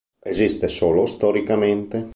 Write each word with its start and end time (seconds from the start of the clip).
Esiste 0.31 0.67
solo 0.67 1.05
storicamente. 1.05 1.97